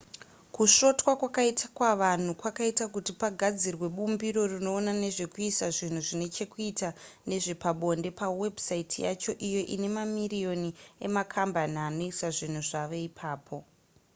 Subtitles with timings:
[0.55, 6.89] kusvotwa kwakaitwa vanhu kwakaita kuti pagadzirwe bumbiro rinoona nezvekuisa zvinhu zvine chekuita
[7.29, 10.69] nezvepabonde pawebsite yacho iyo ine mamiriyoni
[11.05, 13.57] emakambani anoisa zvinhu zvavo ipapo